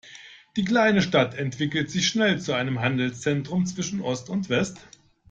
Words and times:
Die 0.55 0.65
kleine 0.65 1.03
Stadt 1.03 1.35
entwickelte 1.35 1.91
sich 1.91 2.07
schnell 2.07 2.41
zu 2.41 2.53
einem 2.53 2.79
Handelszentrum 2.81 3.67
zwischen 3.67 4.01
Ost 4.01 4.31
und 4.31 4.49
West. 4.49 4.79